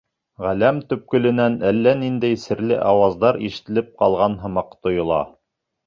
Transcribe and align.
Ғаләм 0.45 0.79
төпкөлөнән 0.93 1.59
әллә 1.73 1.93
ниндәй 2.01 2.39
серле 2.47 2.81
ауаздар 2.87 3.41
ишетелеп 3.51 3.95
ҡалған 4.03 4.43
һымаҡ 4.47 4.77
тойола. 4.85 5.25